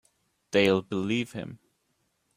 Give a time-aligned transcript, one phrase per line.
[0.49, 1.59] They'll believe him.